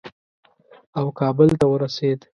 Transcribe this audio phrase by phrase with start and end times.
[0.99, 2.19] او کابل ته ورسېد.